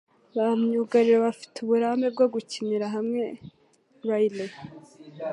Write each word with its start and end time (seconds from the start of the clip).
Ba 0.35 0.45
myugariro 0.61 1.19
bafite 1.27 1.55
uburambe 1.59 2.07
bwo 2.13 2.25
gukinira 2.33 2.85
hamwe 2.95 3.23
Riley 4.07 4.51